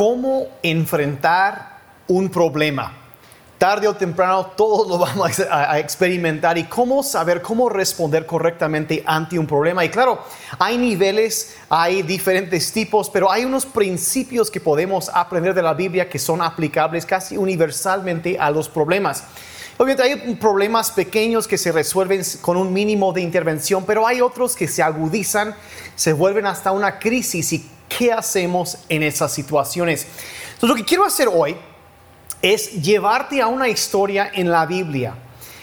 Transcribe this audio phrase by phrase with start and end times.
[0.00, 1.76] cómo enfrentar
[2.08, 2.90] un problema.
[3.58, 9.38] Tarde o temprano todos lo vamos a, experimentar y cómo saber cómo responder correctamente ante
[9.38, 9.84] un problema.
[9.84, 10.24] Y claro,
[10.58, 16.08] hay niveles, hay diferentes tipos, pero hay unos principios que podemos aprender de la Biblia
[16.08, 19.24] que son aplicables casi universalmente a los problemas.
[19.76, 24.56] Obviamente hay problemas pequeños que se resuelven con un mínimo de intervención, pero hay otros
[24.56, 25.54] que se agudizan,
[25.94, 27.66] se vuelven hasta una crisis y
[27.98, 30.06] qué hacemos en esas situaciones.
[30.54, 31.56] Entonces lo que quiero hacer hoy
[32.40, 35.14] es llevarte a una historia en la Biblia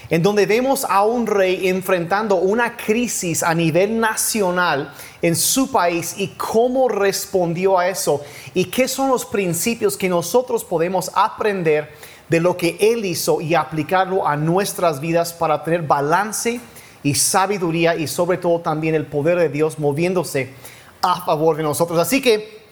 [0.09, 6.16] en donde vemos a un rey enfrentando una crisis a nivel nacional en su país
[6.18, 8.21] y cómo respondió a eso
[8.54, 11.91] y qué son los principios que nosotros podemos aprender
[12.30, 16.59] de lo que él hizo y aplicarlo a nuestras vidas para tener balance
[17.04, 20.54] y sabiduría y sobre todo también el poder de Dios moviéndose
[21.01, 21.99] a favor de nosotros.
[21.99, 22.65] Así que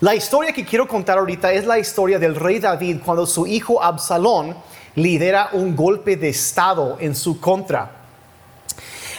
[0.00, 3.82] la historia que quiero contar ahorita es la historia del rey David cuando su hijo
[3.82, 4.56] Absalón
[4.94, 8.00] lidera un golpe de estado en su contra.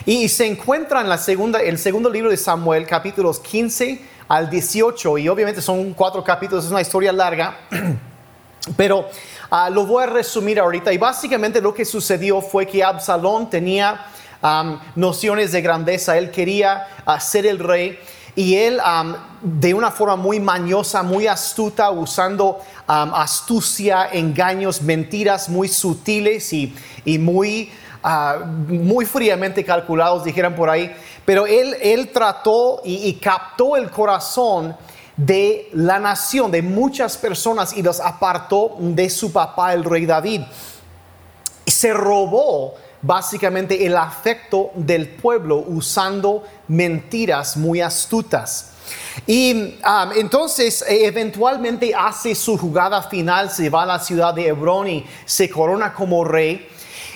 [0.06, 5.20] Y se encuentra en la segunda, el segundo libro de Samuel, capítulos 15 al 18,
[5.20, 7.58] y obviamente son cuatro capítulos, es una historia larga,
[8.78, 9.08] pero
[9.52, 10.92] ah, lo voy a resumir ahorita.
[10.92, 14.06] Y básicamente lo que sucedió fue que Absalón tenía
[14.96, 18.00] nociones de grandeza, él quería ah, ser el rey
[18.36, 18.80] y él
[19.42, 26.74] de una forma muy mañosa, muy astuta, usando astucia, engaños, mentiras muy sutiles y,
[27.20, 27.72] muy,
[28.04, 30.94] ah, muy fríamente calculados, dijeran por ahí,
[31.26, 34.76] pero él, él trató y, y captó el corazón
[35.18, 40.42] de la nación, de muchas personas y los apartó de su papá, el rey David.
[41.66, 48.72] Se robó básicamente el afecto del pueblo usando mentiras muy astutas.
[49.28, 49.76] Y
[50.16, 55.06] entonces eh, eventualmente hace su jugada final, se va a la ciudad de Hebrón y
[55.26, 56.68] se corona como rey.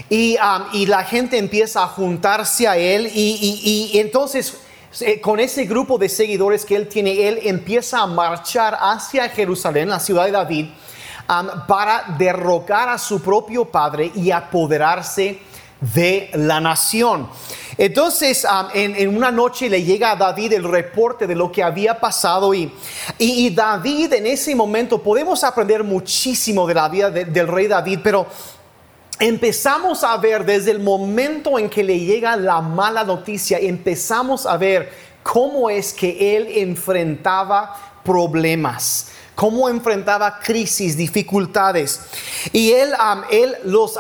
[0.10, 0.38] Y,
[0.74, 4.58] y la gente empieza a juntarse a él y, y, entonces
[5.00, 9.90] eh, con ese grupo de seguidores que él tiene, él empieza a marchar hacia Jerusalén,
[9.90, 10.68] la ciudad de David,
[11.68, 15.40] para derrocar a su propio padre y apoderarse
[15.94, 17.28] de la nación.
[17.78, 22.54] Entonces, en, una noche le llega a David el reporte de lo que había pasado
[22.54, 22.72] y,
[23.18, 28.28] y, David en ese momento, podemos aprender muchísimo de la vida del rey David, pero
[29.20, 34.56] empezamos a ver desde el momento en que le llega la mala noticia, empezamos a
[34.56, 34.92] ver
[35.22, 37.76] cómo es que él enfrentaba
[38.06, 42.00] problemas cómo enfrentaba crisis, dificultades.
[42.52, 42.94] Y él,
[43.30, 44.00] él los,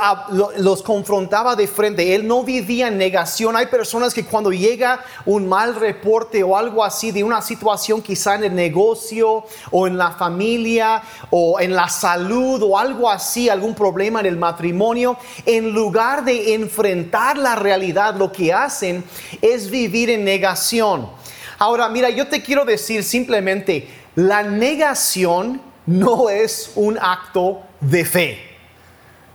[0.57, 3.55] los confrontaba de frente, él no vivía en negación.
[3.55, 8.35] Hay personas que cuando llega un mal reporte o algo así de una situación quizá
[8.35, 13.75] en el negocio o en la familia o en la salud o algo así, algún
[13.75, 19.03] problema en el matrimonio, en lugar de enfrentar la realidad, lo que hacen
[19.41, 21.09] es vivir en negación.
[21.57, 28.39] Ahora, mira, yo te quiero decir simplemente, la negación no es un acto de fe.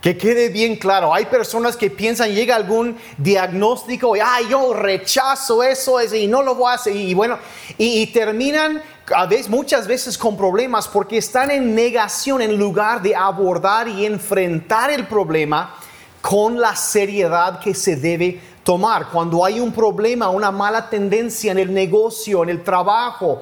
[0.01, 5.61] Que quede bien claro, hay personas que piensan, llega algún diagnóstico y, ay, yo rechazo
[5.61, 6.95] eso y no lo voy a hacer.
[6.95, 7.37] Y bueno,
[7.77, 8.81] y, terminan
[9.15, 14.07] a veces, muchas veces con problemas porque están en negación en lugar de abordar y
[14.07, 15.75] enfrentar el problema
[16.19, 19.09] con la seriedad que se debe tomar.
[19.09, 23.41] Cuando hay un problema, una mala tendencia en el negocio, en el trabajo,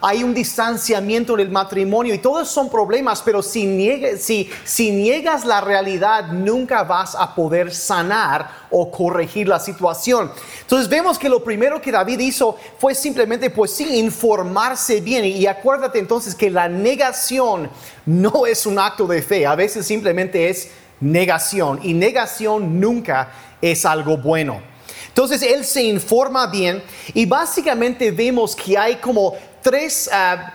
[0.00, 5.44] hay un distanciamiento en el matrimonio y todos son problemas, pero si, niegas, si, niegas
[5.44, 10.32] la realidad, nunca vas a poder sanar o corregir la situación.
[10.62, 15.24] Entonces vemos que lo primero que David hizo fue simplemente, pues sí, informarse bien.
[15.24, 17.70] Y acuérdate entonces que la negación
[18.06, 20.70] no es un acto de fe, a veces simplemente es
[21.00, 21.80] negación.
[21.82, 23.30] Y negación nunca
[23.70, 24.60] es algo bueno.
[25.08, 26.82] Entonces él se informa bien
[27.14, 30.52] y básicamente vemos que hay como tres ah,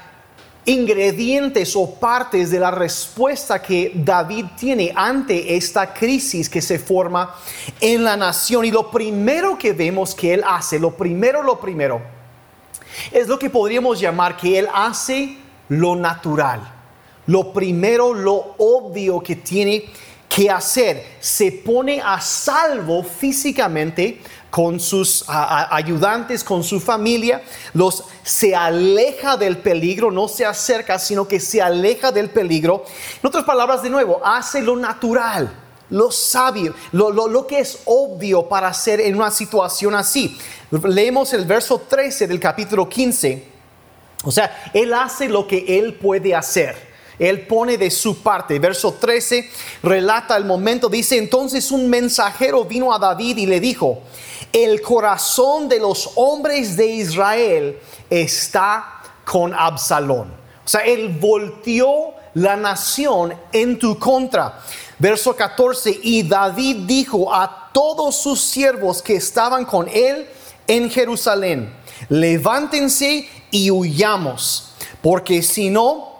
[0.66, 7.35] ingredientes o partes de la respuesta que David tiene ante esta crisis que se forma
[7.79, 8.66] en la nación.
[8.66, 12.02] Y lo primero que vemos que él hace, lo primero, lo primero,
[13.11, 15.38] es lo que podríamos llamar que él hace
[15.70, 16.76] lo natural.
[17.28, 19.85] Lo primero, lo obvio que tiene
[20.40, 21.03] qué hacer.
[21.20, 27.44] Se pone a salvo físicamente con sus ayudantes, con su familia,
[27.74, 32.86] los se aleja del peligro, no se acerca, sino que se aleja del peligro.
[33.22, 35.52] En otras palabras, de nuevo, hace lo natural,
[35.90, 40.38] lo sabio, lo, lo que es obvio para hacer en una situación así.
[40.72, 43.44] Leemos el verso 13 del capítulo 15
[44.24, 46.89] O sea, Él hace lo que Él puede hacer.
[47.20, 48.58] Él pone de su parte.
[48.58, 49.50] Verso 13
[49.84, 50.90] relata el momento.
[50.90, 54.00] Dice, entonces un mensajero vino a David y le dijo,
[54.54, 57.78] el corazón de los hombres de Israel
[58.10, 60.34] está con Absalón.
[60.66, 64.62] O sea, él volteó la nación en tu contra.
[64.98, 70.28] Verso 14, y David dijo a todos sus siervos que estaban con él
[70.68, 71.74] en Jerusalén,
[72.10, 76.19] levántense y huyamos, porque si no,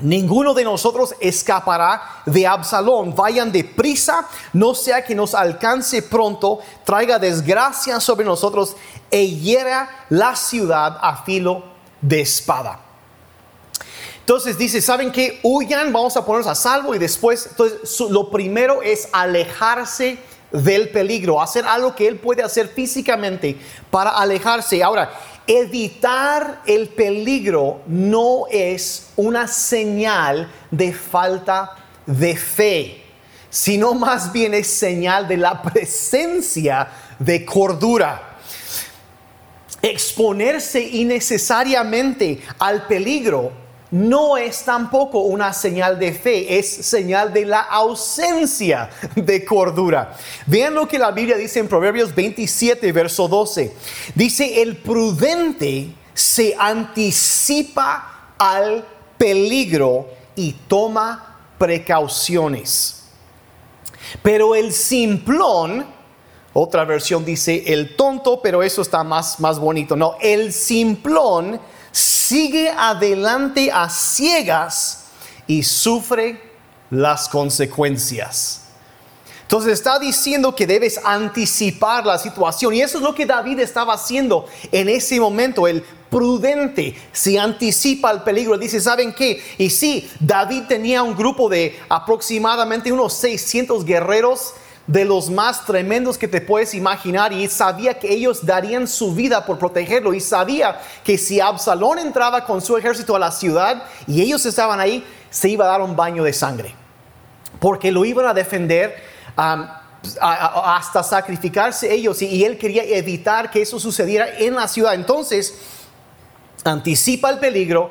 [0.00, 3.14] Ninguno de nosotros escapará de Absalón.
[3.16, 8.76] Vayan deprisa, no sea que nos alcance pronto, traiga desgracia sobre nosotros
[9.10, 11.64] e hiera la ciudad a filo
[12.00, 12.80] de espada.
[14.20, 15.40] Entonces dice, ¿saben qué?
[15.42, 20.18] Huyan, vamos a ponernos a salvo y después, entonces lo primero es alejarse
[20.52, 23.58] del peligro, hacer algo que él puede hacer físicamente
[23.90, 24.82] para alejarse.
[24.82, 25.10] Ahora,
[25.48, 31.74] evitar el peligro no es una señal de falta
[32.06, 33.02] de fe,
[33.48, 38.36] sino más bien es señal de la presencia de cordura.
[39.80, 47.60] Exponerse innecesariamente al peligro no es tampoco una señal de fe, es señal de la
[47.60, 50.14] ausencia de cordura.
[50.46, 53.72] Vean lo que la Biblia dice en Proverbios 27, verso 12.
[54.14, 58.84] Dice, el prudente se anticipa al
[59.16, 63.04] peligro y toma precauciones.
[64.22, 65.86] Pero el simplón,
[66.52, 69.96] otra versión dice el tonto, pero eso está más, más bonito.
[69.96, 71.60] No, el simplón
[71.92, 75.06] sigue adelante a ciegas
[75.46, 76.40] y sufre
[76.90, 78.62] las consecuencias.
[79.42, 83.94] Entonces está diciendo que debes anticipar la situación y eso es lo que David estaba
[83.94, 85.66] haciendo en ese momento.
[85.66, 88.58] El prudente se anticipa el peligro.
[88.58, 89.42] Dice, ¿saben qué?
[89.56, 94.52] Y sí, David tenía un grupo de aproximadamente unos 600 guerreros
[94.88, 99.44] de los más tremendos que te puedes imaginar y sabía que ellos darían su vida
[99.44, 104.22] por protegerlo y sabía que si Absalón entraba con su ejército a la ciudad y
[104.22, 106.74] ellos estaban ahí, se iba a dar un baño de sangre,
[107.60, 108.96] porque lo iban a defender.
[110.20, 114.94] hasta sacrificarse ellos y, él quería evitar que eso sucediera en la ciudad.
[114.94, 115.58] Entonces,
[116.64, 117.90] anticipa el peligro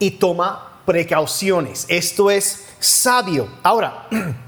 [0.00, 1.86] y toma precauciones.
[1.88, 3.48] Esto es sabio.
[3.62, 4.08] Ahora,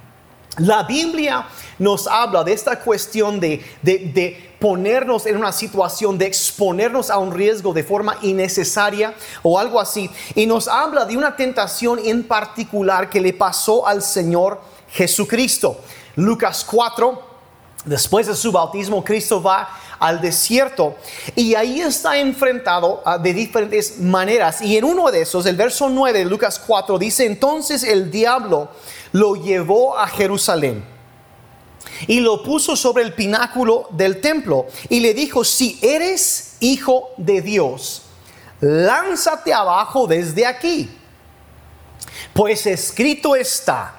[0.60, 1.46] La Biblia
[1.78, 7.72] nos habla de esta cuestión de, ponernos en una situación, de exponernos a un riesgo
[7.72, 10.10] de forma innecesaria o algo así.
[10.34, 14.60] Y nos habla de una tentación en particular que le pasó al Señor
[14.90, 15.80] Jesucristo.
[16.16, 17.22] Lucas 4,
[17.86, 19.66] después de su bautismo, Cristo va
[19.98, 20.96] al desierto
[21.36, 24.60] y ahí está enfrentado ah, de diferentes maneras.
[24.60, 28.68] Y en uno de esos, el verso 9 de Lucas 4 dice, entonces el diablo
[29.12, 30.84] lo llevó a Jerusalén
[32.06, 37.40] y lo puso sobre el pináculo del templo y le dijo, si eres hijo de
[37.42, 38.02] Dios,
[38.60, 40.90] lánzate abajo desde aquí,
[42.32, 43.94] pues escrito está,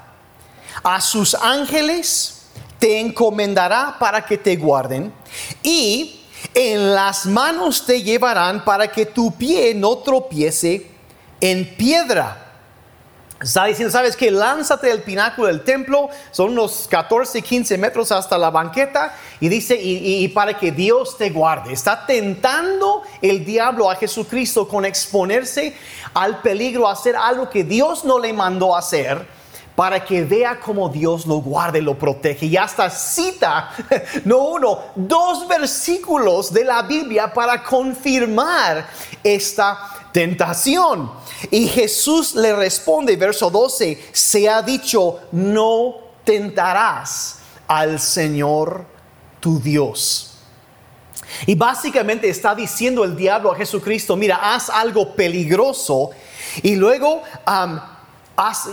[0.83, 2.43] a sus ángeles
[2.79, 5.13] te encomendará para que te guarden
[5.61, 6.21] y
[6.53, 10.87] en las manos te llevarán para que tu pie no tropiece
[11.39, 12.50] en piedra.
[13.41, 18.37] Está diciendo, ¿sabes que Lánzate del pináculo del templo, son unos 14, 15 metros hasta
[18.37, 21.73] la banqueta, y dice, y, para que Dios te guarde.
[21.73, 25.75] Está tentando el diablo a Jesucristo con exponerse
[26.13, 29.25] al peligro, hacer algo que Dios no le mandó hacer,
[29.75, 32.45] para que vea cómo Dios lo guarde, lo protege.
[32.45, 33.71] Y hasta cita,
[34.25, 38.87] no uno, dos versículos de la Biblia para confirmar
[39.23, 41.11] esta tentación.
[41.49, 48.85] Y Jesús le responde, verso 12, se ha dicho, no tentarás al Señor
[49.39, 50.27] tu Dios.
[51.45, 56.11] Y básicamente está diciendo el diablo a Jesucristo, mira, haz algo peligroso
[56.61, 57.23] y luego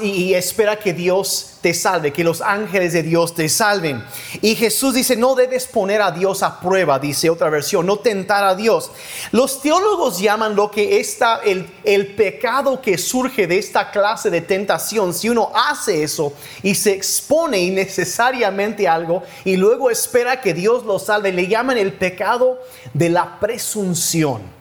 [0.00, 4.02] y espera que Dios te salve, que los ángeles de Dios te salven.
[4.40, 8.44] Y Jesús dice, no debes poner a Dios a prueba, dice otra versión, no tentar
[8.44, 8.90] a Dios.
[9.30, 14.40] Los teólogos llaman lo que está el, el pecado que surge de esta clase de
[14.40, 15.12] tentación.
[15.12, 20.84] Si uno hace eso y se expone innecesariamente a algo y luego espera que Dios
[20.84, 22.58] lo salve, le llaman el pecado
[22.94, 24.56] de la presunción.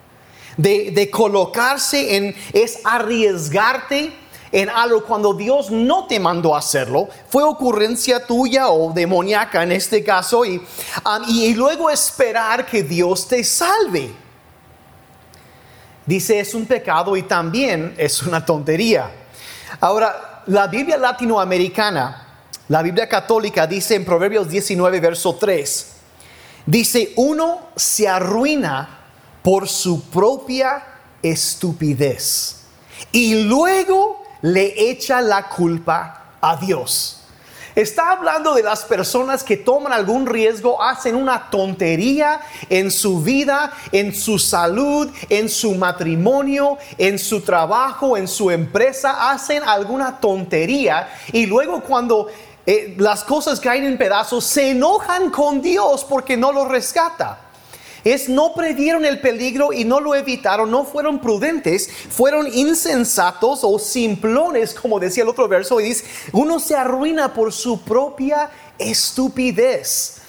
[0.57, 4.11] De, de colocarse en, es arriesgarte
[4.51, 9.71] en algo cuando Dios no te mandó a hacerlo, fue ocurrencia tuya o demoníaca en
[9.71, 14.13] este caso, y, um, y luego esperar que Dios te salve.
[16.05, 19.11] dice es un pecado y también es una tontería.
[19.79, 22.25] Ahora, la Biblia latinoamericana,
[22.69, 25.87] la Biblia católica dice en Proverbios 19, verso 3,
[26.65, 28.99] dice, uno se arruina
[29.43, 30.83] por su propia
[31.21, 32.63] estupidez
[33.11, 37.17] y luego le echa la culpa a Dios.
[37.77, 43.71] Está hablando de las personas que toman algún riesgo, hacen una tontería en su vida,
[43.91, 51.07] en su salud, en su matrimonio, en su trabajo, en su empresa, hacen alguna tontería
[51.31, 52.25] y luego cuando
[52.65, 57.41] eh, las cosas caen en pedazos, se enojan con Dios porque no los rescata
[58.03, 63.79] es no previeron el peligro y no lo evitaron, no fueron prudentes, fueron insensatos o
[63.79, 70.21] simplones, como decía el otro verso, y dice, uno se arruina por su propia estupidez.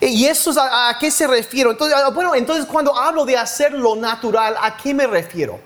[0.00, 1.70] ¿Y eso es a, qué se refiero?
[1.70, 5.60] Entonces, bueno, entonces cuando hablo de hacer lo natural, ¿a qué me refiero?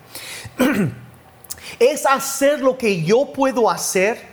[1.78, 4.26] es hacer lo que yo puedo hacer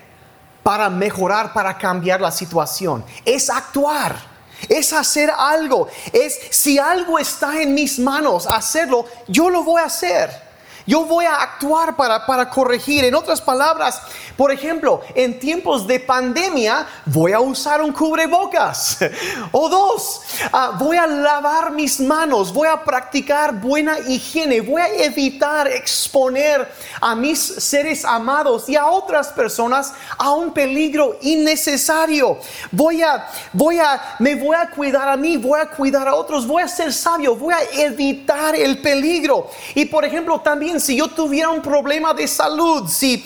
[0.64, 3.04] para mejorar, para cambiar la situación.
[3.24, 4.35] Es actuar
[4.70, 5.88] es hacer algo.
[6.12, 10.45] Es si algo está en mis manos, hacerlo, yo lo voy a hacer.
[10.88, 13.04] Yo voy a actuar para, para corregir.
[13.06, 14.02] En otras palabras,
[14.38, 18.98] por ejemplo, en tiempos de pandemia voy a usar un cubrebocas.
[19.52, 24.88] o dos, ah, voy a lavar mis manos, voy a practicar buena higiene, voy a
[25.06, 26.70] evitar exponer
[27.02, 32.38] a mis seres amados y a otras personas a un peligro innecesario.
[32.72, 36.46] Voy a, voy a, me voy a cuidar a mí, voy a cuidar a otros,
[36.46, 39.50] voy a ser sabio, voy a evitar el peligro.
[39.74, 43.26] Y por ejemplo, también si yo tuviera un problema de salud, si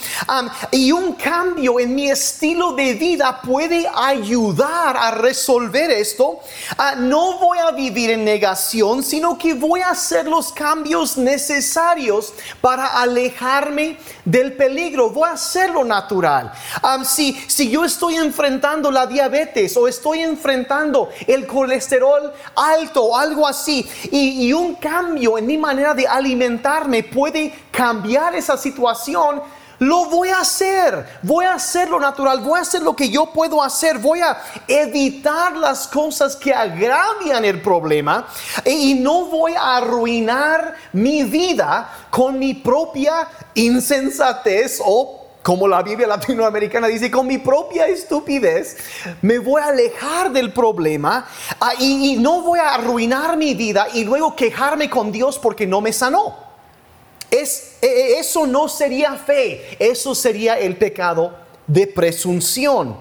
[0.71, 6.39] y un cambio en mi estilo de vida puede ayudar a resolver esto,
[6.77, 12.33] uh, no voy a vivir en negación, sino que voy a hacer los cambios necesarios
[12.61, 15.09] para alejarme del peligro.
[15.09, 16.51] Voy a hacerlo natural.
[16.83, 23.17] Um, si, si yo estoy enfrentando la diabetes o estoy enfrentando el colesterol alto o
[23.17, 27.38] algo así, y un cambio en mi manera de alimentarme puede
[27.71, 29.41] cambiar esa situación,
[29.79, 31.19] lo voy a hacer.
[31.23, 34.37] Voy a hacer lo natural, voy a hacer lo que yo puedo hacer, voy a
[34.67, 38.27] evitar las cosas que agravian el problema
[38.65, 46.05] y no voy a arruinar mi vida con mi propia insensatez o como la Biblia
[46.05, 48.77] latinoamericana dice, con mi propia estupidez,
[49.21, 51.25] me voy a alejar del problema
[51.79, 55.93] y no voy a arruinar mi vida y luego quejarme con Dios porque no me
[55.93, 56.48] sanó.
[57.31, 61.35] Es, e, e, eso no sería fe, eso sería el pecado
[61.67, 62.97] de presunción.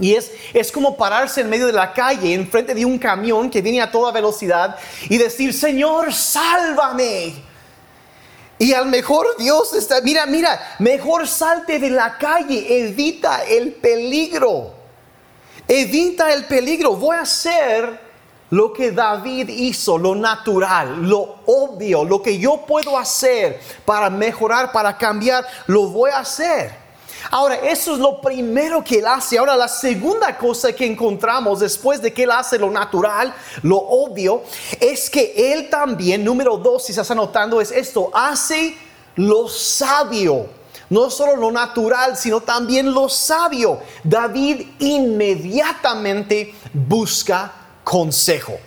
[0.00, 3.48] Y es, es como pararse en medio de la calle, en frente de un camión
[3.48, 4.76] que viene a toda velocidad
[5.08, 7.34] y decir, Señor, sálvame.
[8.58, 14.74] Y al mejor Dios está, mira, mira, mejor salte de la calle, evita el peligro.
[15.68, 16.96] Evita el peligro.
[16.96, 18.03] Voy a hacer
[18.50, 24.70] lo que David hizo, lo natural, lo obvio, lo que yo puedo hacer para mejorar,
[24.72, 26.84] para cambiar, lo voy a hacer.
[27.30, 29.38] Ahora, eso es lo primero que él hace.
[29.38, 34.42] Ahora, la segunda cosa que encontramos después de que él hace lo natural, lo obvio,
[34.78, 38.76] es que él también, número dos, si estás anotando, es esto, hace
[39.16, 40.46] lo sabio.
[40.90, 43.80] No solo lo natural, sino también lo sabio.
[44.04, 48.58] David inmediatamente busca consejo.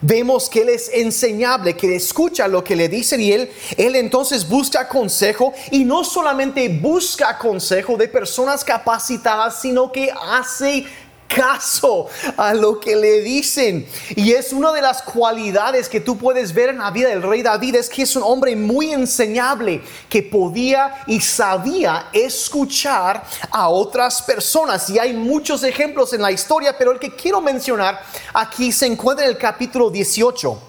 [0.00, 4.48] Vemos que él es enseñable, que escucha lo que le dicen y él, él entonces
[4.48, 10.84] busca consejo y no solamente busca consejo de personas capacitadas, sino que hace
[11.28, 13.86] caso a lo que le dicen.
[14.16, 17.42] Y es una de las cualidades que tú puedes ver en la vida del rey
[17.42, 24.22] David, es que es un hombre muy enseñable, que podía y sabía escuchar a otras
[24.22, 24.88] personas.
[24.90, 28.00] Y hay muchos ejemplos en la historia, pero el que quiero mencionar
[28.32, 30.67] aquí se encuentra en el capítulo 18.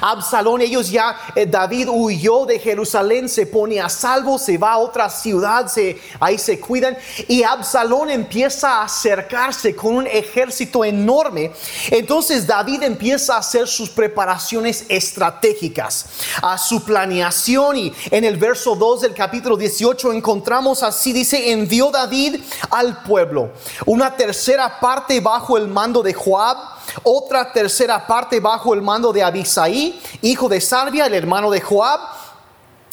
[0.00, 4.78] Absalón, ellos ya, eh, David huyó de Jerusalén, se pone a salvo, se va a
[4.78, 6.96] otra ciudad, se, ahí se cuidan.
[7.28, 11.52] Y Absalón empieza a acercarse con un ejército enorme.
[11.90, 16.06] Entonces David empieza a hacer sus preparaciones estratégicas,
[16.42, 17.76] a su planeación.
[17.76, 22.40] Y en el verso 2 del capítulo 18 encontramos así, dice, envió David
[22.70, 23.52] al pueblo
[23.86, 26.56] una tercera parte bajo el mando de Joab
[27.02, 32.00] otra tercera parte bajo el mando de Abisaí, hijo de Sarbia, el hermano de Joab,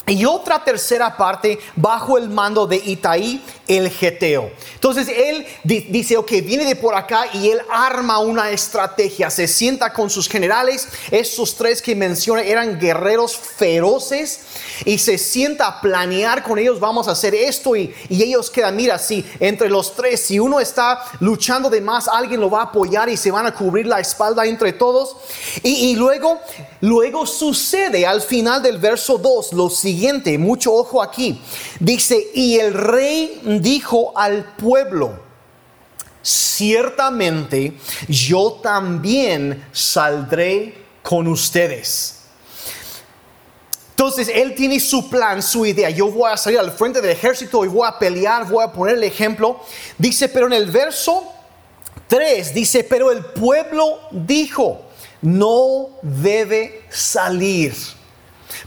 [0.06, 4.50] y otra tercera parte bajo el mando de Itaí, el Geteo.
[4.74, 9.92] Entonces él dice, ok, viene de por acá y él arma una estrategia, se sienta
[9.92, 14.40] con sus generales, estos tres que menciona eran guerreros feroces
[14.84, 18.98] y se sienta a planear con ellos, vamos a hacer esto y, ellos quedan, mira,
[18.98, 23.08] si entre los tres, si uno está luchando de más, alguien lo va a apoyar
[23.08, 25.16] y se van a cubrir la espalda entre todos.
[25.62, 26.38] Y, y luego,
[26.80, 31.40] luego sucede al final del verso 2 lo siguiente, mucho ojo aquí,
[31.80, 35.20] dice, y el rey dijo al pueblo,
[36.22, 37.76] ciertamente
[38.08, 42.18] yo también saldré con ustedes.
[43.90, 45.88] Entonces él tiene su plan, su idea.
[45.90, 48.96] Yo voy a salir al frente del ejército y voy a pelear, voy a poner
[48.96, 49.60] el ejemplo.
[49.96, 51.32] Dice, pero en el verso
[52.08, 54.82] 3 dice, pero el pueblo dijo,
[55.20, 57.74] no debe salir.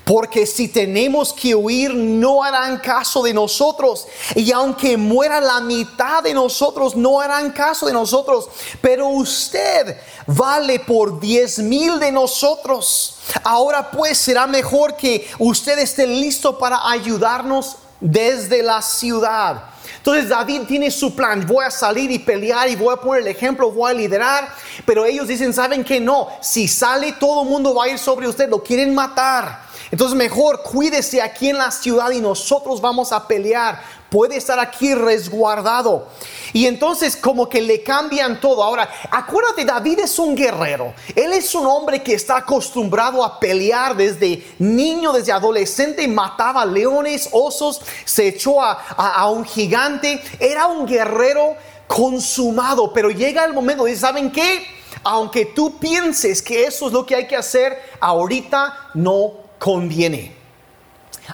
[0.06, 4.08] Porque si tenemos que huir, no harán caso de nosotros.
[4.36, 8.48] Y aunque muera la mitad de nosotros, no harán caso de nosotros.
[8.82, 9.98] Pero usted
[10.28, 13.18] vale por diez mil de nosotros.
[13.44, 19.64] Ahora pues será mejor que usted esté listo para ayudarnos desde la ciudad.
[19.98, 23.28] Entonces David tiene su plan, voy a salir y pelear y voy a poner el
[23.28, 24.54] ejemplo, voy a liderar,
[24.86, 26.28] pero ellos dicen, ¿saben que no?
[26.44, 29.65] Si sale todo el mundo va a ir sobre usted, lo quieren matar.
[29.92, 33.82] Entonces mejor cuídese aquí en la ciudad y nosotros vamos a pelear.
[34.10, 36.08] Puede estar aquí resguardado.
[36.54, 38.64] Y entonces como que le cambian todo.
[38.64, 40.94] Ahora, acuérdate, David es un guerrero.
[41.16, 46.08] Él es un hombre que está acostumbrado a pelear desde niño, desde adolescente.
[46.08, 50.22] Mataba leones, osos, se echó a, a un gigante.
[50.40, 51.56] Era un guerrero
[51.88, 52.94] consumado.
[52.94, 54.66] Pero llega el momento de, ¿saben qué?
[55.04, 60.34] Aunque tú pienses que eso es lo que hay que hacer, ahorita no conviene.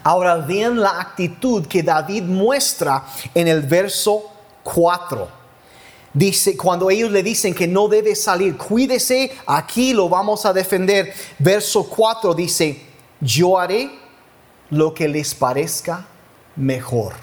[0.03, 4.31] Ahora vean la actitud que David muestra en el verso
[4.63, 5.41] 4.
[6.13, 11.13] Dice, cuando ellos le dicen que no debe salir, cuídese, aquí lo vamos a defender.
[11.39, 12.81] Verso 4 dice,
[13.19, 13.91] yo haré
[14.69, 16.05] lo que les parezca
[16.55, 17.13] mejor,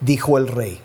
[0.00, 0.80] dijo el rey.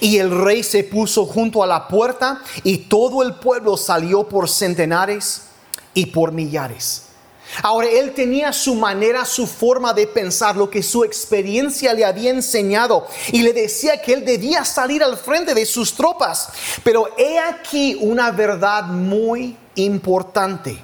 [0.00, 4.48] Y el rey se puso junto a la puerta y todo el pueblo salió por
[4.48, 5.48] centenares
[5.94, 7.11] y por millares.
[7.60, 12.30] Ahora, él tenía su manera, su forma de pensar, lo que su experiencia le había
[12.30, 16.48] enseñado y le decía que él debía salir al frente de sus tropas.
[16.82, 20.78] Pero he aquí una verdad muy importante.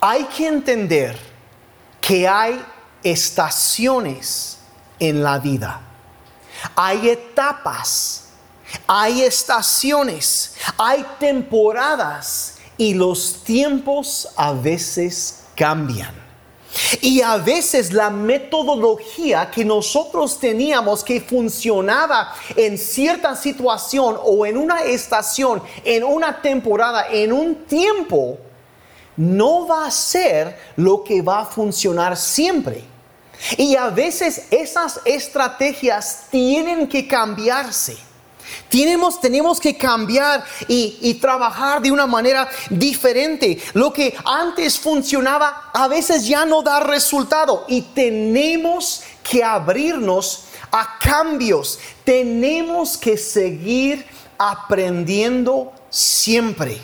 [0.00, 1.18] Hay que entender
[2.00, 2.64] que hay
[3.02, 4.58] estaciones
[4.98, 5.80] en la vida.
[6.74, 8.24] Hay etapas,
[8.86, 16.14] hay estaciones, hay temporadas y los tiempos a veces cambian.
[17.00, 24.56] Y a veces la metodología que nosotros teníamos que funcionaba en cierta situación o en
[24.56, 28.38] una estación, en una temporada, en un tiempo,
[29.16, 32.84] no va a ser lo que va a funcionar siempre.
[33.56, 38.07] Y a veces esas estrategias tienen que cambiarse.
[38.68, 43.60] Tenemos, tenemos que cambiar y, y, trabajar de una manera diferente.
[43.74, 50.98] Lo que antes funcionaba a veces ya no da resultado y tenemos que abrirnos a
[50.98, 51.78] cambios.
[52.04, 54.04] Tenemos que seguir
[54.38, 56.80] aprendiendo siempre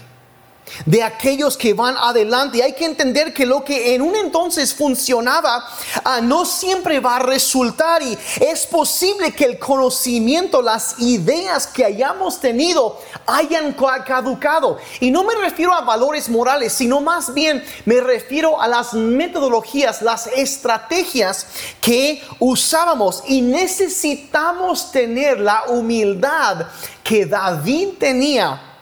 [0.86, 2.58] de aquellos que van adelante.
[2.58, 5.66] Y hay que entender que lo que en un entonces funcionaba
[6.04, 11.84] ah, no siempre va a resultar y es posible que el conocimiento, las ideas que
[11.84, 13.74] hayamos tenido hayan
[14.06, 14.78] caducado.
[15.00, 20.02] Y no me refiero a valores morales, sino más bien me refiero a las metodologías,
[20.02, 21.46] las estrategias
[21.80, 26.66] que usábamos y necesitamos tener la humildad
[27.02, 28.73] que David tenía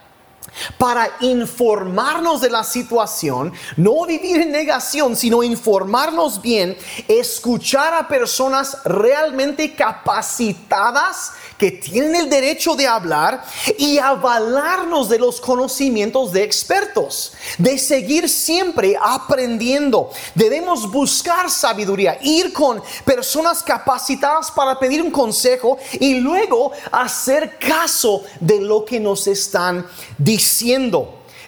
[0.79, 6.77] para informarnos de la situación, no vivir en negación, sino informarnos bien,
[7.09, 13.45] escuchar a personas realmente capacitadas que tienen el derecho de hablar
[13.79, 20.11] y avalarnos de los conocimientos de expertos, de seguir siempre aprendiendo.
[20.35, 28.25] Debemos buscar sabiduría, ir con personas capacitadas para pedir un consejo y luego hacer caso
[28.41, 30.12] de lo que nos están diciendo.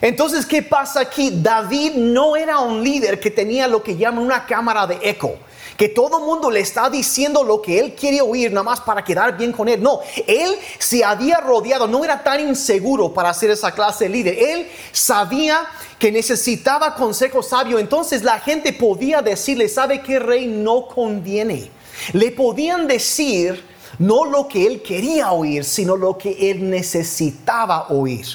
[0.01, 1.31] Entonces, ¿qué pasa aquí?
[1.33, 5.35] David no era un líder que tenía lo que llaman una cámara de eco
[5.77, 9.03] que todo el mundo le está diciendo lo que él quiere oír, nada más para
[9.03, 9.81] quedar bien con él.
[9.81, 14.37] No, él se había rodeado, no era tan inseguro para ser esa clase de líder.
[14.39, 15.65] Él sabía
[15.99, 21.69] que necesitaba consejo sabio, entonces la gente podía decirle, ¿sabe qué rey no conviene?
[22.13, 23.63] Le podían decir
[23.99, 28.25] no lo que él quería oír, sino lo que él necesitaba oír.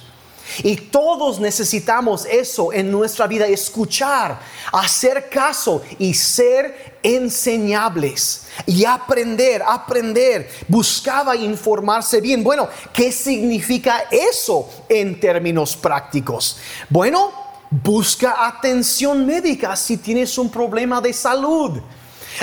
[0.62, 4.40] Y todos necesitamos eso en nuestra vida, escuchar,
[4.72, 10.48] hacer caso y ser enseñables y aprender, aprender.
[10.68, 12.42] Buscaba informarse bien.
[12.42, 16.58] Bueno, ¿qué significa eso en términos prácticos?
[16.88, 17.32] Bueno,
[17.70, 21.80] busca atención médica si tienes un problema de salud.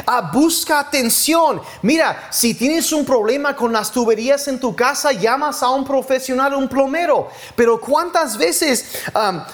[0.05, 1.61] Ah, busca atención.
[1.81, 6.53] Mira, si tienes un problema con las tuberías en tu casa, llamas a un profesional,
[6.53, 7.29] un plomero.
[7.55, 9.03] Pero ¿cuántas veces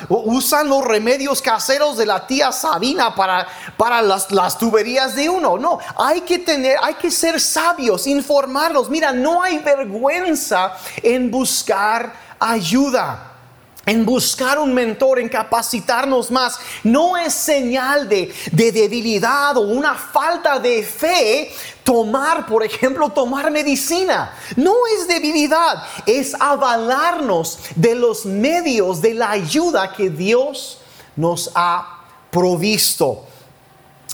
[0.09, 5.57] usan los remedios caseros de la tía Sabina para, para las, las tuberías de uno?
[5.57, 8.89] No, hay que tener, hay que ser sabios, informarlos.
[8.89, 13.32] Mira, no hay vergüenza en buscar ayuda
[13.85, 20.57] en buscar un mentor, en capacitarnos más, no es señal de, debilidad o una falta
[20.59, 21.51] de fe
[21.83, 24.33] tomar, por ejemplo, tomar medicina.
[24.55, 30.79] No es debilidad, es avalarnos de los medios de la ayuda que Dios
[31.17, 33.25] nos ha provisto.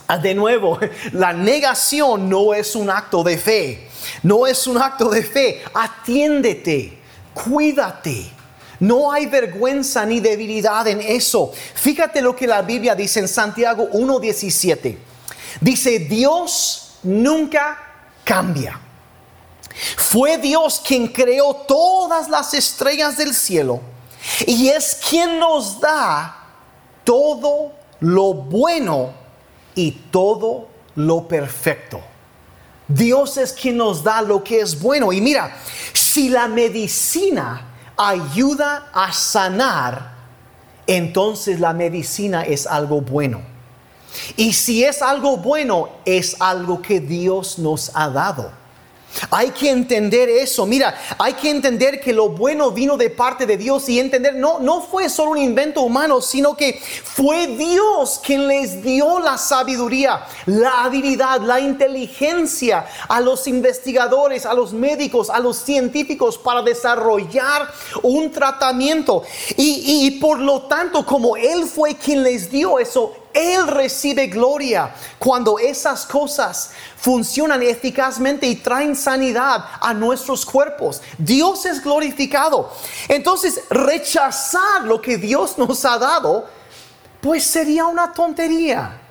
[0.07, 0.79] Ah, de nuevo,
[1.11, 3.87] la negación no es un acto de fe,
[4.23, 5.63] no es un acto de fe.
[5.75, 6.97] Atiéndete,
[7.35, 8.38] cuídate
[8.79, 11.51] no hay vergüenza ni debilidad en eso.
[11.75, 14.97] Fíjate lo que la Biblia dice en Santiago 1.17.
[15.59, 17.77] Dice, Dios nunca
[18.23, 18.79] cambia.
[19.97, 23.81] Fue Dios quien creó todas las estrellas del cielo
[24.45, 26.35] y es quien nos da
[27.03, 29.13] todo lo bueno
[29.75, 32.01] y todo lo perfecto.
[32.87, 35.13] Dios es quien nos da lo que es bueno.
[35.13, 35.55] Y mira,
[35.93, 37.68] si la medicina
[37.99, 40.13] ayuda a sanar,
[40.87, 43.41] entonces la medicina es algo bueno.
[44.37, 48.51] Y si es algo bueno, es algo que Dios nos ha dado.
[49.31, 50.65] Hay que entender eso.
[50.65, 54.59] Mira, hay que entender que lo bueno vino de parte de Dios y entender, no,
[54.59, 60.25] no fue solo un invento humano, sino que fue Dios quien les dio la sabiduría,
[60.45, 67.69] la habilidad, la inteligencia a los investigadores, a los médicos, a los científicos para desarrollar
[68.03, 69.23] un tratamiento.
[69.57, 74.93] Y, y por lo tanto, como Él fue quien les dio eso, él recibe gloria
[75.17, 81.01] cuando esas cosas funcionan eficazmente y traen sanidad a nuestros cuerpos.
[81.17, 82.71] Dios es glorificado.
[83.07, 86.47] Entonces, rechazar lo que Dios nos ha dado,
[87.21, 89.01] pues sería una tontería.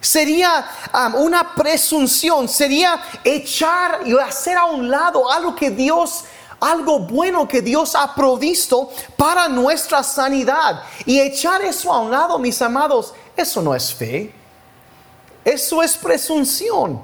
[0.00, 6.24] Sería um, una presunción, sería echar y hacer a un lado algo que Dios
[6.60, 10.82] algo bueno que Dios ha provisto para nuestra sanidad.
[11.04, 14.32] Y echar eso a un lado, mis amados, eso no es fe.
[15.44, 17.00] Eso es presunción.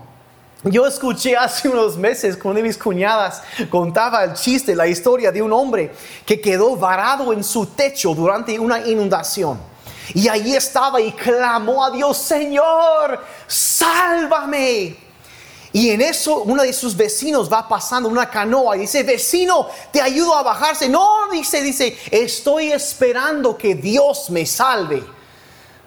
[0.63, 5.33] Yo escuché hace unos meses con una de mis cuñadas contaba el chiste, la historia
[5.33, 5.95] de un hombre
[6.27, 9.59] que quedó varado en su techo durante una inundación.
[10.15, 14.97] Y ahí estaba y clamó a Dios, Señor, sálvame.
[15.73, 20.03] Y en eso uno de sus vecinos va pasando una canoa y dice, vecino, te
[20.03, 20.89] ayudo a bajarse.
[20.89, 25.03] No, dice, dice, estoy esperando que Dios me salve.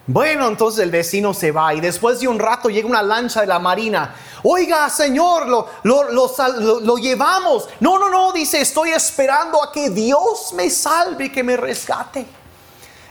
[0.06, 3.46] Bueno, entonces el vecino se va y después de un rato llega una lancha de
[3.46, 4.14] la marina.
[4.42, 7.66] Oiga, señor, lo, lo, llevamos.
[7.80, 12.26] No, no, no, dice, estoy esperando a que Dios me salve, que me rescate.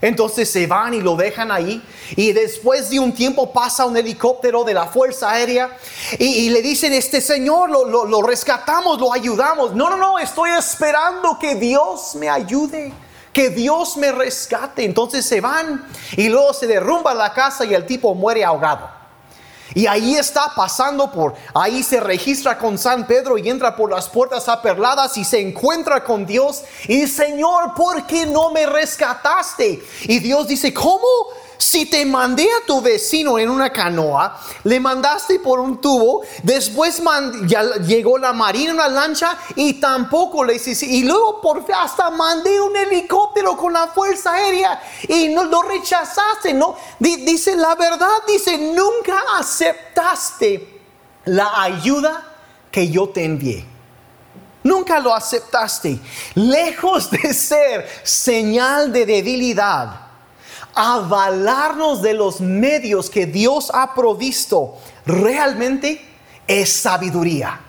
[0.01, 1.81] Entonces se van y lo dejan ahí.
[2.15, 5.75] Y después de un tiempo pasa un helicóptero de la Fuerza Aérea
[6.19, 9.73] y, y le dicen, este señor, lo, rescatamos, lo ayudamos.
[9.73, 12.93] No, no, no, estoy esperando que Dios me ayude
[13.33, 14.85] que Dios me rescate.
[14.85, 19.03] Entonces se van y luego se derrumba la casa y el tipo muere ahogado.
[19.75, 24.07] Y ahí está pasando por, ahí se registra con San Pedro y entra por las
[24.07, 29.83] puertas aperladas y se encuentra con Dios y Señor, ¿por qué no me rescataste?
[30.03, 31.07] Y Dios dice, ¿cómo?
[31.63, 37.01] Si te mandé a tu vecino en una canoa, le mandaste por un tubo, después
[37.87, 40.85] llegó la marina en una lancha y tampoco le hiciste.
[40.87, 46.53] Y luego por hasta mandé un helicóptero con la fuerza aérea y no lo rechazaste,
[46.53, 46.75] ¿no?
[46.99, 50.81] dice la verdad, dice, nunca aceptaste
[51.23, 52.25] la ayuda
[52.69, 53.65] que yo te envié.
[54.63, 55.97] Nunca lo aceptaste.
[56.35, 60.02] Lejos de ser señal de debilidad
[60.75, 66.01] avalarnos de los medios que Dios ha provisto realmente
[66.47, 67.59] es sabiduría.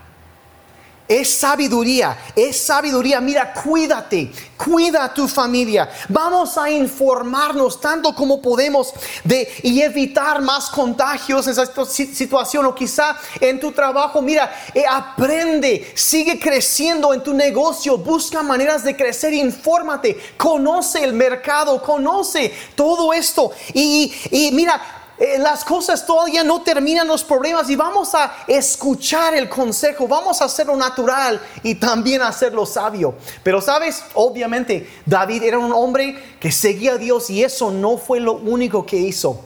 [1.07, 3.21] Es sabiduría, es sabiduría.
[3.21, 5.91] Mira, cuídate, cuida a tu familia.
[6.09, 12.75] Vamos a informarnos tanto como podemos de y evitar más contagios en esta situación o
[12.75, 14.23] quizá en tu trabajo.
[14.23, 21.13] Mira, eh, aprende, sigue creciendo en tu negocio, busca maneras de crecer, infórmate, conoce el
[21.13, 25.04] mercado, conoce todo esto y, y mira,
[25.39, 30.47] las cosas todavía no terminan los problemas y vamos a escuchar el consejo, vamos a
[30.47, 33.15] hacerlo natural y también hacerlo sabio.
[33.43, 38.19] Pero sabes, obviamente David era un hombre que seguía a Dios y eso no fue
[38.19, 39.41] lo único que hizo.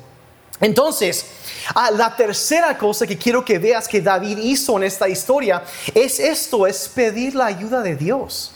[0.61, 1.27] Entonces,
[1.75, 5.63] ah, la tercera cosa que quiero que veas que David hizo en esta historia
[5.95, 8.53] es esto, es pedir la ayuda de Dios.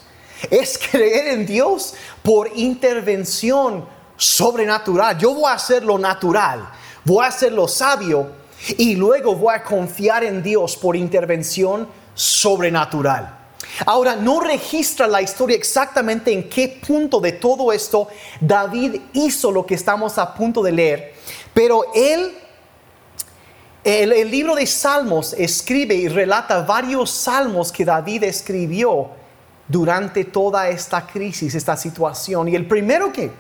[0.51, 5.17] Es creer en Dios por intervención sobrenatural.
[5.19, 6.69] Yo voy a hacer lo natural
[7.05, 8.31] voy a hacerlo sabio
[8.79, 13.39] y luego voy a confiar en Dios por intervención sobrenatural.
[13.87, 18.09] Ahora, no registra la historia exactamente en qué punto de todo esto
[18.41, 21.15] David hizo lo que estamos a punto de leer,
[21.55, 22.37] pero él,
[23.83, 29.09] el, el libro de Salmos escribe y relata varios salmos que David escribió
[29.67, 32.49] durante toda esta crisis, esta situación.
[32.49, 33.31] Y el primero que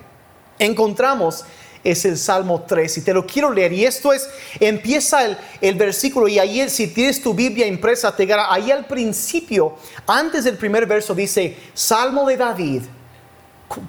[0.59, 1.44] encontramos
[1.84, 3.72] es el Salmo 3 y te lo quiero leer.
[3.72, 4.28] Y esto es,
[4.60, 10.44] empieza el, versículo y ahí si tienes tu Biblia impresa, te ahí al principio, antes
[10.44, 12.82] del primer verso dice, Salmo de David,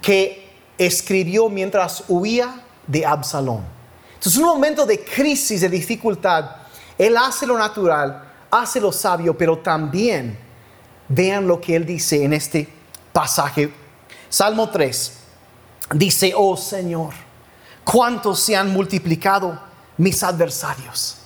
[0.02, 3.64] que escribió mientras huía de Absalón.
[4.14, 6.50] Entonces, un momento de crisis, de dificultad,
[6.96, 10.38] él hace lo natural, hace lo sabio, pero también
[11.08, 12.68] vean lo que él dice en este
[13.12, 13.72] pasaje.
[14.28, 15.12] Salmo 3
[15.94, 17.12] dice, oh Señor,
[17.84, 19.58] cuántos se han multiplicado
[19.96, 21.16] mis adversarios.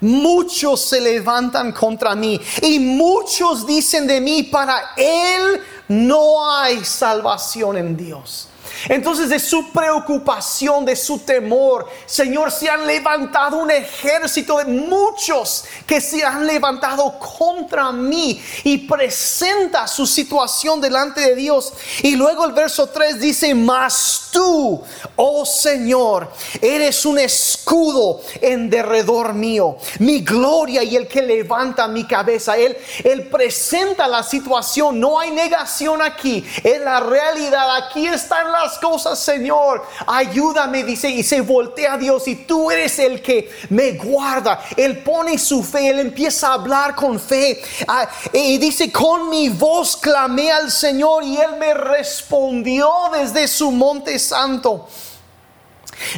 [0.00, 7.76] Muchos se levantan contra mí y muchos dicen de mí, para él no hay salvación
[7.76, 8.48] en Dios.
[8.88, 15.64] Entonces de su preocupación, de su temor, Señor, se han levantado un ejército de muchos
[15.86, 21.72] que se han levantado contra mí y presenta su situación delante de Dios.
[22.02, 24.82] Y luego el verso 3 dice, mas tú,
[25.16, 32.06] oh Señor, eres un escudo en derredor mío, mi gloria y el que levanta mi
[32.06, 32.56] cabeza.
[32.56, 38.67] Él, él presenta la situación, no hay negación aquí, es la realidad, aquí están las
[38.76, 39.86] cosas, Señor.
[40.06, 44.60] Ayúdame, dice, y se voltea a Dios y tú eres el que me guarda.
[44.76, 47.62] Él pone su fe, él empieza a hablar con fe.
[47.86, 53.70] Ah, y dice, con mi voz clamé al Señor y él me respondió desde su
[53.70, 54.88] monte santo.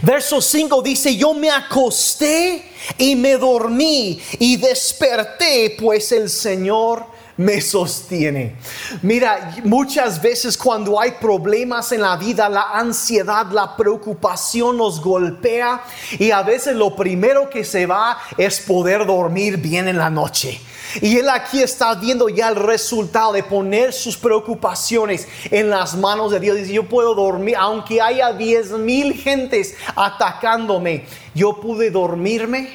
[0.03, 7.07] Verso 5 dice, yo me acosté y me dormí y desperté, pues el Señor
[7.40, 8.55] me sostiene.
[9.00, 15.83] Mira, muchas veces cuando hay problemas en la vida, la ansiedad, la preocupación nos golpea
[16.18, 20.61] y a veces lo primero que se va es poder dormir bien en la noche.
[21.00, 26.33] Y él aquí está viendo ya el resultado de poner sus preocupaciones en las manos
[26.33, 26.59] de Dios.
[26.59, 32.68] Dice, yo puedo dormir, aunque haya diez mil gentes atacándome, yo pude dormirme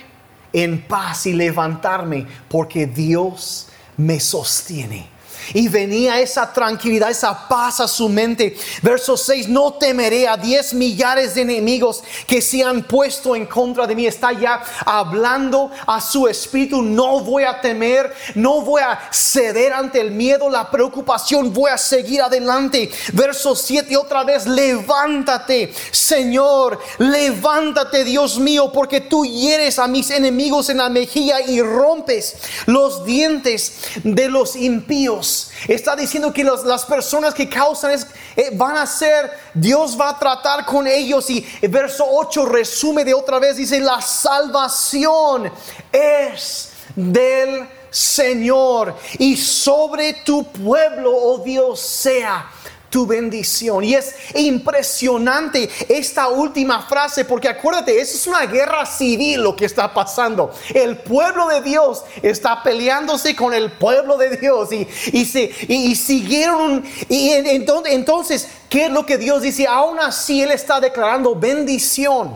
[0.54, 3.67] en paz y levantarme porque Dios
[3.98, 5.14] me sostiene.
[5.54, 8.56] Y venía esa tranquilidad, esa paz a su mente.
[8.82, 13.88] Verso 6, no temeré a diez millares de enemigos que se han puesto en contra
[13.88, 14.06] de mí.
[14.06, 16.82] Está ya hablando a su espíritu.
[16.82, 21.54] No voy a temer, no voy a ceder ante el miedo, la preocupación.
[21.54, 22.90] Voy a seguir adelante.
[23.14, 30.70] Verso 7, otra vez, levántate, Señor, levántate, Dios mío, porque tú hieres a mis enemigos
[30.70, 35.35] en la mejilla y rompes los dientes de los impíos.
[35.67, 40.19] Está diciendo que las personas que causan es, eh, van a ser, Dios va a
[40.19, 41.30] tratar con ellos.
[41.30, 45.52] Y el verso 8 resume de otra vez, dice, la salvación
[45.91, 52.52] es del Señor y sobre tu pueblo, oh Dios, sea
[52.96, 53.84] tu bendición.
[53.84, 59.66] Y es impresionante esta última frase, porque acuérdate, eso es una guerra civil lo que
[59.66, 60.54] está pasando.
[60.74, 65.94] El pueblo de Dios está peleándose con el pueblo de Dios y, y, se, y,
[65.98, 66.86] siguieron.
[67.10, 69.68] Y entonces, entonces, ¿qué es lo que Dios dice?
[69.68, 72.34] Aún así, Él está declarando bendición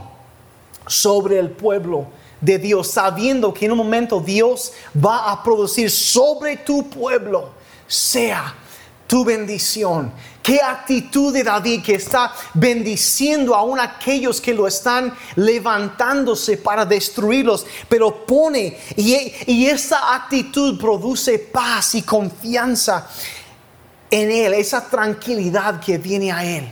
[0.85, 2.07] sobre el pueblo
[2.41, 7.51] de Dios, sabiendo que en un momento Dios va a producir sobre tu pueblo,
[7.87, 8.55] sea
[9.09, 10.11] tu bendición.
[10.49, 17.67] Qué actitud de David que está bendiciendo aún aquellos que lo están levantándose para destruirlos,
[17.87, 23.07] pero pone y, y esa actitud produce paz y confianza
[24.09, 26.67] en Él, esa tranquilidad que viene a Él.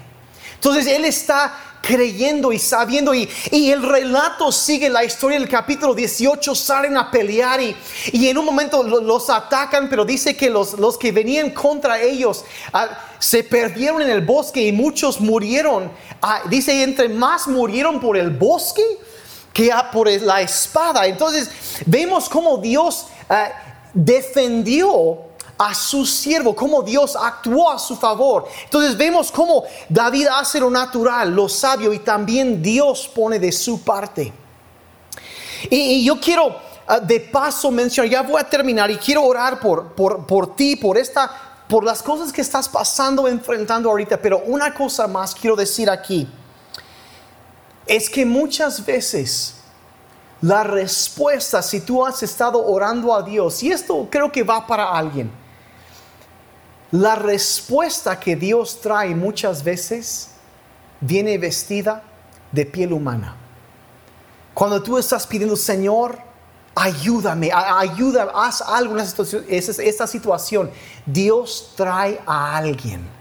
[0.56, 3.14] Entonces Él está creyendo y sabiendo.
[3.14, 7.76] Y, el relato sigue la historia del capítulo 18, salen a pelear y,
[8.12, 12.44] y en un momento los atacan, pero dice que los, los que venían contra ellos
[12.74, 15.92] ah, se perdieron en el bosque y muchos murieron.
[16.22, 18.84] Ah, dice, entre más murieron por el bosque
[19.54, 21.06] que por la espada.
[21.08, 21.50] Entonces
[21.86, 23.50] vemos cómo Dios ah,
[23.94, 25.27] defendió
[25.58, 28.48] a su siervo, cómo Dios actuó a su favor.
[28.64, 33.82] Entonces vemos cómo David hace lo natural, lo sabio y también Dios pone de su
[33.82, 34.32] parte.
[35.70, 36.56] Y, yo quiero
[36.88, 40.76] ah, de paso mencionar, ya voy a terminar y quiero orar por, por, por ti,
[40.76, 41.30] por esta,
[41.68, 44.18] por las cosas que estás pasando, enfrentando ahorita.
[44.22, 46.28] Pero una cosa más quiero decir aquí,
[47.88, 49.56] es que muchas veces
[50.42, 54.92] la respuesta, si tú has estado orando a Dios, y esto creo que va para
[54.92, 55.32] alguien,
[56.92, 60.30] la respuesta que Dios trae muchas veces
[61.02, 62.04] viene vestida
[62.52, 63.36] de piel humana.
[64.54, 66.18] Cuando tú estás pidiendo, Señor,
[66.74, 69.06] ayúdame, ayuda, haz algo en
[69.80, 70.72] esta situación,
[71.06, 73.18] Dios trae a alguien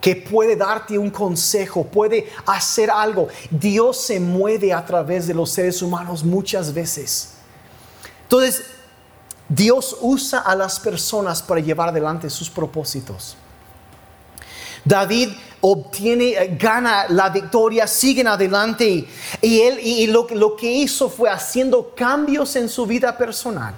[0.00, 3.28] que puede darte un consejo, puede hacer algo.
[3.50, 7.34] Dios se mueve a través de los seres humanos muchas veces.
[8.22, 8.64] Entonces,
[9.48, 13.36] Dios usa a las personas para llevar adelante sus propósitos.
[14.84, 15.30] David
[15.60, 19.08] obtiene, eh, gana la victoria, siguen adelante
[19.40, 23.74] y él y lo, lo que hizo fue haciendo cambios en su vida personal,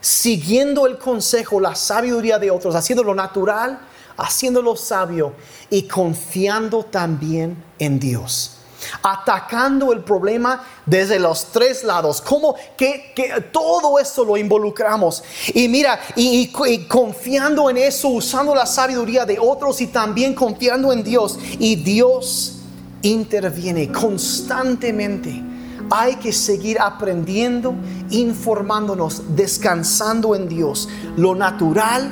[0.00, 3.78] siguiendo el consejo, la sabiduría de otros, haciendo lo natural,
[4.16, 5.34] haciendo lo sabio
[5.68, 8.57] y confiando también en Dios
[9.02, 12.20] atacando el problema desde los tres lados.
[12.20, 13.14] Como que,
[13.52, 15.22] todo eso lo involucramos.
[15.54, 16.48] Y mira, y,
[16.88, 21.38] confiando en eso, usando la sabiduría de otros y también confiando en Dios.
[21.58, 22.56] Y Dios
[23.02, 25.42] interviene constantemente.
[25.90, 27.74] Hay que seguir aprendiendo,
[28.10, 30.88] informándonos, descansando en Dios.
[31.16, 32.10] Lo natural,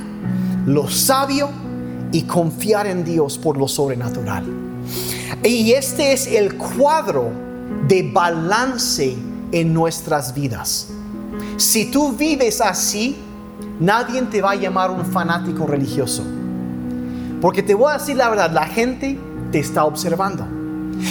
[0.67, 1.51] lo sabio
[2.11, 4.45] y confiar en Dios por lo sobrenatural.
[5.43, 7.31] Y este es el cuadro
[7.89, 9.17] de balance
[9.53, 10.89] en nuestras vidas.
[11.57, 13.17] Si tú vives así,
[13.81, 16.23] nadie te va a llamar un fanático religioso.
[17.41, 19.19] Porque te voy a decir la verdad, la gente
[19.53, 20.47] te está observando.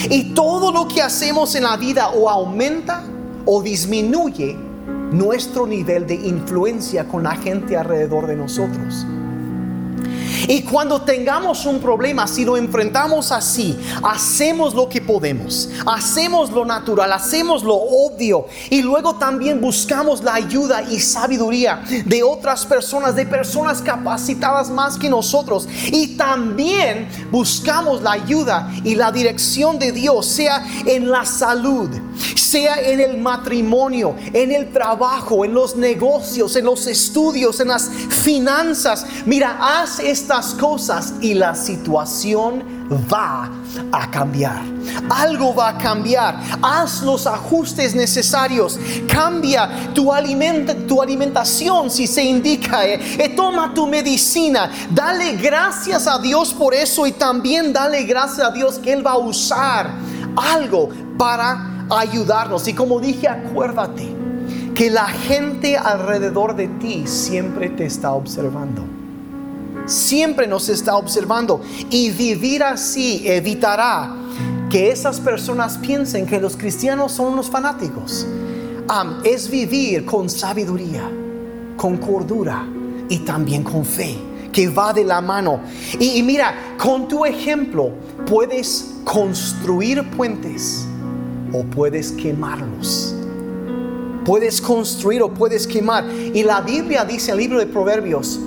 [0.09, 3.03] Y todo lo que hacemos en la vida o aumenta
[3.45, 4.57] o disminuye
[5.11, 9.05] nuestro nivel de influencia con la gente alrededor de nosotros.
[10.47, 16.65] Y cuando tengamos un problema, si lo enfrentamos así, hacemos lo que podemos, hacemos lo
[16.65, 23.15] natural, hacemos lo obvio y luego también buscamos la ayuda y sabiduría de otras personas,
[23.15, 25.67] de personas capacitadas más que nosotros.
[25.91, 31.89] Y también buscamos la ayuda y la dirección de Dios, sea en la salud,
[32.35, 37.89] sea en el matrimonio, en el trabajo, en los negocios, en los estudios, en las
[37.89, 39.05] finanzas.
[39.25, 42.63] Mira, haz esta cosas y la situación
[43.11, 43.49] va
[43.91, 44.61] a cambiar.
[45.09, 46.39] Algo va a cambiar.
[46.61, 48.79] Haz los ajustes necesarios.
[49.07, 50.11] Cambia tu,
[50.87, 52.85] tu alimentación si se indica.
[52.85, 52.99] Eh.
[53.17, 54.69] Eh, toma tu medicina.
[54.91, 59.11] Dale gracias a Dios por eso y también dale gracias a Dios que Él va
[59.11, 59.89] a usar
[60.35, 62.67] algo para ayudarnos.
[62.67, 64.13] Y como dije, acuérdate
[64.75, 68.94] que la gente alrededor de ti siempre te está observando
[69.85, 74.15] siempre nos está observando y vivir así evitará
[74.69, 78.25] que esas personas piensen que los cristianos son unos fanáticos.
[79.23, 81.09] es vivir con sabiduría,
[81.77, 82.67] con cordura
[83.09, 84.15] y también con fe,
[84.51, 85.61] que va de la mano.
[85.99, 87.91] Y, mira, con tu ejemplo
[88.25, 90.85] puedes construir puentes
[91.51, 93.15] o puedes quemarlos.
[94.25, 96.03] Puedes construir o puedes quemar.
[96.33, 98.39] Y la Biblia dice el libro de Proverbios,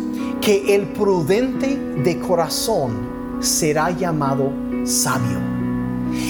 [0.48, 4.50] que el prudente de corazón será llamado
[4.87, 5.38] sabio.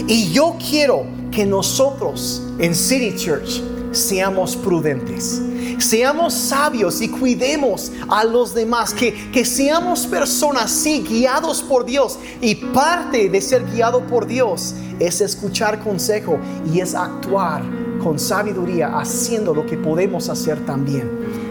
[0.09, 5.41] Y yo quiero que nosotros en City Church seamos prudentes,
[5.79, 12.19] seamos sabios y cuidemos a los demás, que, que seamos personas, sí, guiados por Dios.
[12.41, 16.41] Y parte de ser guiado por Dios es escuchar consejo
[16.75, 17.63] y es actuar
[18.03, 21.09] con sabiduría, haciendo lo que podemos hacer también.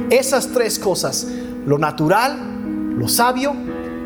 [0.10, 1.28] Esas tres cosas
[1.66, 2.57] lo natural,
[2.98, 3.54] lo sabio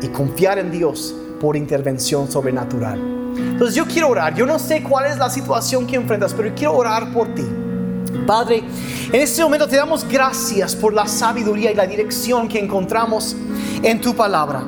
[0.00, 2.98] y confiar en Dios por intervención sobrenatural.
[3.36, 4.34] Entonces yo quiero orar.
[4.34, 7.44] Yo no sé cuál es la situación que enfrentas, pero quiero orar por ti.
[8.26, 8.62] Padre,
[9.10, 13.34] en este momento te damos gracias por la sabiduría y la dirección que encontramos
[13.82, 14.62] en tu palabra.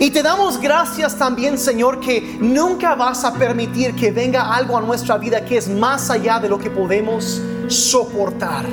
[0.00, 4.80] Y te damos gracias también, Señor, que nunca vas a permitir que venga algo a
[4.80, 8.66] nuestra vida que es más allá de lo que podemos soportar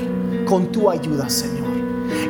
[0.45, 1.62] con tu ayuda, Señor.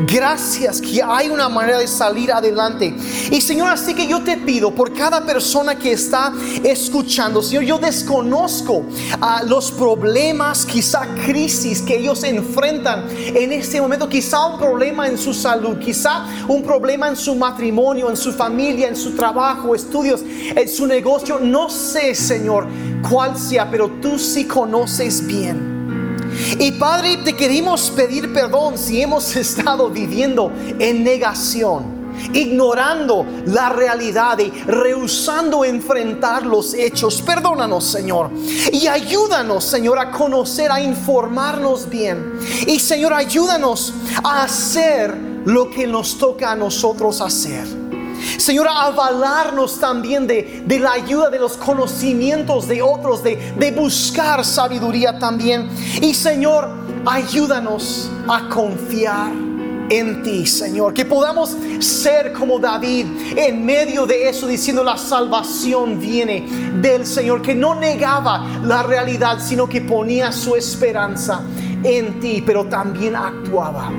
[0.05, 2.93] Gracias que hay una manera de salir adelante.
[3.31, 6.33] Y Señor, así que yo te pido por cada persona que está
[6.63, 8.83] escuchando, Señor, yo desconozco
[9.21, 15.17] a los problemas, quizá crisis que ellos enfrentan en este momento, quizá un problema en
[15.17, 20.21] su salud, quizá un problema en su matrimonio, en su familia, en su trabajo, estudios,
[20.23, 21.39] en su negocio.
[21.39, 22.67] No sé, Señor,
[23.09, 25.72] cuál sea, pero tú sí conoces bien.
[26.59, 32.03] Y Padre, te queremos pedir perdón si hemos estado viviendo en negación
[32.33, 37.21] ignorando la realidad y rehusando enfrentar los hechos.
[37.21, 38.31] Perdónanos, Señor.
[38.71, 42.39] Y ayúdanos, Señor, a conocer, a informarnos bien.
[42.67, 45.15] Y, Señor, ayúdanos a hacer
[45.45, 47.82] lo que nos toca a nosotros hacer.
[48.37, 55.17] Señor, avalarnos también de, la ayuda de los conocimientos de otros, de, de buscar sabiduría
[55.19, 55.69] también.
[56.01, 56.69] Y Señor,
[57.05, 59.31] ayúdanos a confiar
[59.89, 60.93] en ti, Señor.
[60.93, 63.05] Que podamos ser como David
[63.35, 66.47] en medio de eso, diciendo la salvación viene
[66.81, 71.41] del Señor, que no negaba la realidad, sino que ponía su esperanza
[71.83, 73.91] en ti, pero también actuaba.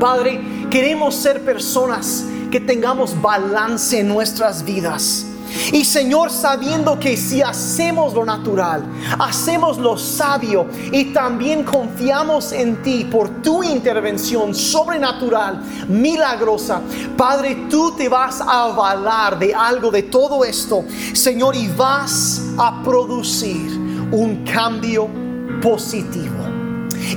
[0.00, 0.40] Padre,
[0.70, 5.26] queremos ser personas que tengamos balance en nuestras vidas.
[5.72, 8.84] Y Señor, sabiendo que si hacemos lo natural,
[9.18, 16.80] hacemos lo sabio y también confiamos en ti por tu intervención sobrenatural, milagrosa,
[17.16, 22.84] Padre, tú te vas a avalar de algo de todo esto, Señor, y vas a
[22.84, 23.68] producir
[24.12, 25.08] un cambio
[25.60, 26.53] positivo.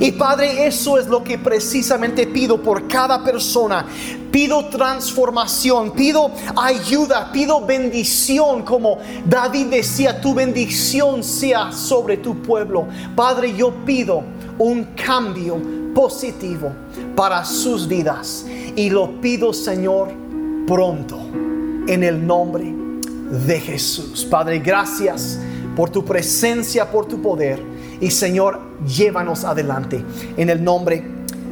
[0.00, 3.86] Y Padre, eso es lo que precisamente pido por cada persona.
[4.30, 12.86] Pido transformación, pido ayuda, pido bendición, como David decía, tu bendición sea sobre tu pueblo.
[13.16, 14.22] Padre, yo pido
[14.58, 15.60] un cambio
[15.94, 16.72] positivo
[17.16, 18.46] para sus vidas.
[18.76, 20.10] Y lo pido, Señor,
[20.66, 21.18] pronto,
[21.88, 22.72] en el nombre
[23.46, 24.24] de Jesús.
[24.24, 25.38] Padre, gracias
[25.74, 27.62] por tu presencia, por tu poder.
[28.00, 30.04] Y Señor, llévanos adelante
[30.36, 31.04] en el nombre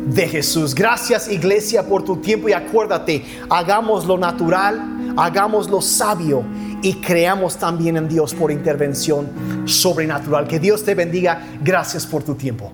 [0.06, 0.74] de Jesús.
[0.74, 6.44] Gracias iglesia por tu tiempo y acuérdate, hagamos lo natural, hagamos lo sabio
[6.82, 9.28] y creamos también en Dios por intervención
[9.64, 10.46] sobrenatural.
[10.46, 11.44] Que Dios te bendiga.
[11.62, 12.72] Gracias por tu tiempo.